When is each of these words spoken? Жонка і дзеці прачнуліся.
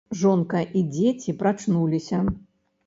Жонка 0.21 0.61
і 0.81 0.83
дзеці 0.95 1.37
прачнуліся. 1.43 2.25